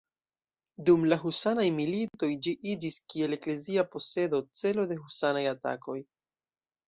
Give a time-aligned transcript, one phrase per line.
[0.85, 5.99] Dum la husanaj militoj ĝi iĝis kiel eklezia posedo celo de husanaj atakoj.